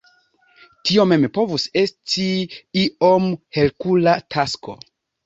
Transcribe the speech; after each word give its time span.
Tio 0.89 1.03
mem 1.09 1.27
povus 1.35 1.65
esti 1.81 2.25
iom 2.85 3.29
Herkula 3.59 4.17
tasko. 4.37 4.77